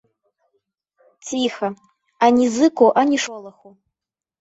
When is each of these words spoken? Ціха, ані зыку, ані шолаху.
Ціха, 1.27 1.67
ані 2.31 2.45
зыку, 2.59 2.85
ані 3.05 3.17
шолаху. 3.29 3.69